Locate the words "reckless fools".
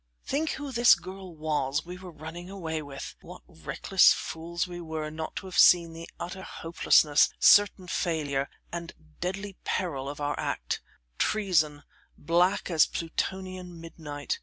3.47-4.67